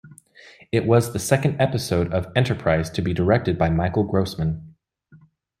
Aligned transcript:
It 0.71 0.87
was 0.87 1.13
the 1.13 1.19
second 1.19 1.61
episode 1.61 2.11
of 2.11 2.25
"Enterprise" 2.35 2.89
to 2.89 3.03
be 3.03 3.13
directed 3.13 3.59
by 3.59 3.69
Michael 3.69 4.03
Grossman. 4.03 4.73